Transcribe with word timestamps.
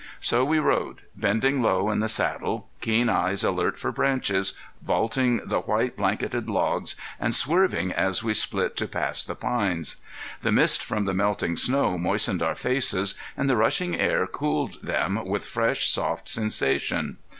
So 0.19 0.43
we 0.43 0.57
rode, 0.57 1.01
bending 1.15 1.61
low 1.61 1.91
in 1.91 1.99
the 1.99 2.09
saddle, 2.09 2.71
keen 2.81 3.07
eyes 3.07 3.43
alert 3.43 3.77
for 3.77 3.91
branches, 3.91 4.53
vaulting 4.81 5.41
the 5.45 5.59
white 5.59 5.95
blanketed 5.95 6.49
logs, 6.49 6.95
and 7.19 7.35
swerving 7.35 7.91
as 7.91 8.23
we 8.23 8.33
split 8.33 8.75
to 8.77 8.87
pass 8.87 9.23
the 9.23 9.35
pines. 9.35 9.97
The 10.41 10.51
mist 10.51 10.83
from 10.83 11.05
the 11.05 11.13
melting 11.13 11.55
snow 11.55 11.99
moistened 11.99 12.41
our 12.41 12.55
faces, 12.55 13.13
and 13.37 13.47
the 13.47 13.55
rushing 13.57 13.95
air 13.95 14.25
cooled 14.25 14.81
them 14.81 15.23
with 15.23 15.45
fresh, 15.45 15.87
soft 15.87 16.27
sensation. 16.29 17.17